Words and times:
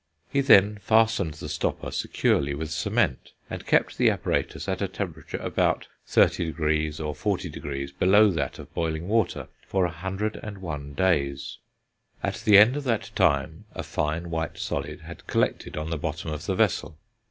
He 0.31 0.41
then 0.41 0.79
fastened 0.79 1.35
the 1.35 1.47
stopper 1.47 1.91
securely 1.91 2.55
with 2.55 2.71
cement, 2.71 3.33
and 3.51 3.67
kept 3.67 3.99
the 3.99 4.09
apparatus 4.09 4.67
at 4.67 4.81
a 4.81 4.87
temperature 4.87 5.37
about 5.37 5.87
30° 6.07 6.99
or 6.99 7.13
40° 7.13 7.91
below 7.99 8.31
that 8.31 8.57
of 8.57 8.73
boiling 8.73 9.07
water, 9.07 9.47
for 9.67 9.85
a 9.85 9.91
hundred 9.91 10.37
and 10.37 10.57
one 10.57 10.95
days. 10.95 11.59
At 12.23 12.41
the 12.43 12.57
end 12.57 12.75
of 12.75 12.83
that 12.85 13.11
time 13.13 13.65
a 13.75 13.83
fine 13.83 14.31
white 14.31 14.57
solid 14.57 15.01
had 15.01 15.27
collected 15.27 15.77
on 15.77 15.91
the 15.91 15.99
bottom 15.99 16.33
of 16.33 16.47
the 16.47 16.55
vessel. 16.55 16.97